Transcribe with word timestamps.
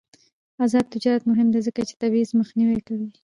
آزاد 0.63 0.85
تجارت 0.93 1.23
مهم 1.31 1.47
دی 1.53 1.59
ځکه 1.67 1.81
چې 1.87 1.93
تبعیض 2.01 2.29
مخنیوی 2.39 2.79
کوي. 2.87 3.09